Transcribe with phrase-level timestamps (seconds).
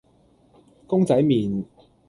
[0.87, 1.63] 公仔麪